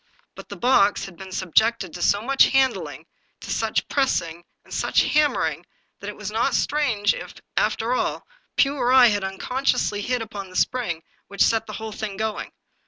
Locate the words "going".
12.17-12.51